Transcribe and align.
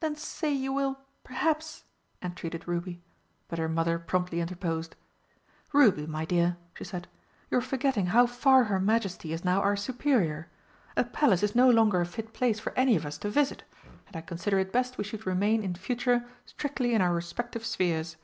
"Then 0.00 0.16
say 0.16 0.50
you 0.50 0.72
will 0.72 0.98
perhaps!" 1.24 1.84
entreated 2.22 2.66
Ruby, 2.66 3.02
but 3.48 3.58
her 3.58 3.68
mother 3.68 3.98
promptly 3.98 4.40
interposed. 4.40 4.96
"Ruby, 5.74 6.06
my 6.06 6.24
dear," 6.24 6.56
she 6.72 6.84
said, 6.84 7.06
"you're 7.50 7.60
forgetting 7.60 8.06
how 8.06 8.24
far 8.24 8.64
her 8.64 8.80
Majesty 8.80 9.30
is 9.30 9.44
now 9.44 9.60
our 9.60 9.76
superior. 9.76 10.48
A 10.96 11.04
Palace 11.04 11.42
is 11.42 11.54
no 11.54 11.68
longer 11.68 12.00
a 12.00 12.06
fit 12.06 12.32
place 12.32 12.58
for 12.58 12.72
any 12.78 12.96
of 12.96 13.04
us 13.04 13.18
to 13.18 13.28
visit, 13.28 13.62
and 14.06 14.16
I 14.16 14.22
consider 14.22 14.58
it 14.58 14.72
best 14.72 14.96
we 14.96 15.04
should 15.04 15.26
remain 15.26 15.62
in 15.62 15.74
future 15.74 16.26
strictly 16.46 16.94
in 16.94 17.02
our 17.02 17.12
respective 17.12 17.66
spheres." 17.66 18.16